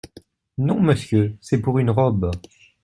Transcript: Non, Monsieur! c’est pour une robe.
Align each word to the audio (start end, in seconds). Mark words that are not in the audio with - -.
Non, 0.57 0.79
Monsieur! 0.79 1.37
c’est 1.41 1.61
pour 1.61 1.77
une 1.77 1.91
robe. 1.91 2.31